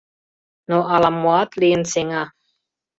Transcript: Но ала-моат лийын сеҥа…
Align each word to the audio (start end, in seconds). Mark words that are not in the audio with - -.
Но 0.69 0.77
ала-моат 0.95 1.51
лийын 1.61 1.83
сеҥа… 1.91 2.23